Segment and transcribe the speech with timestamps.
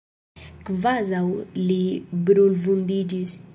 [0.69, 1.21] Kvazaŭ
[1.65, 1.77] li
[2.31, 3.39] brulvundiĝis.